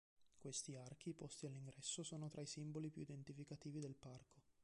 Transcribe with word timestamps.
Questi 0.35 0.75
archi 0.75 1.13
posti 1.13 1.45
all'ingresso 1.45 2.01
sono 2.01 2.27
tra 2.27 2.41
i 2.41 2.47
simboli 2.47 2.89
più 2.89 3.03
identificativi 3.03 3.79
del 3.79 3.93
parco. 3.95 4.41